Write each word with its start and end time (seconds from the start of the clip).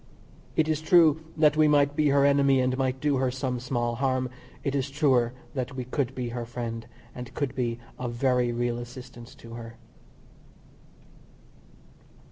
It 0.55 0.67
is 0.67 0.81
true 0.81 1.21
that 1.37 1.55
we 1.55 1.67
might 1.67 1.95
be 1.95 2.09
her 2.09 2.25
enemy 2.25 2.59
and 2.59 2.75
might 2.75 2.99
do 2.99 3.17
her 3.17 3.29
some 3.29 3.59
small 3.59 3.93
harm 3.97 4.31
it 4.63 4.73
is 4.73 4.89
truer 4.89 5.31
that 5.53 5.75
we 5.75 5.83
could 5.85 6.15
be 6.15 6.29
her 6.29 6.43
friend, 6.43 6.87
and 7.13 7.31
could 7.35 7.53
be 7.53 7.77
of 7.99 8.13
very 8.13 8.51
real 8.51 8.79
assistance 8.79 9.35
to 9.35 9.53
her. 9.53 9.77